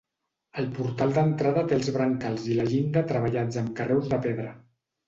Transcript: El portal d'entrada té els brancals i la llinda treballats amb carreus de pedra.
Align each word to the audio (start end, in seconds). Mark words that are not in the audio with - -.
El 0.61 0.69
portal 0.77 1.13
d'entrada 1.17 1.65
té 1.73 1.77
els 1.81 1.91
brancals 1.99 2.49
i 2.55 2.59
la 2.63 2.69
llinda 2.73 3.07
treballats 3.13 3.63
amb 3.65 3.75
carreus 3.83 4.15
de 4.17 4.23
pedra. 4.29 4.61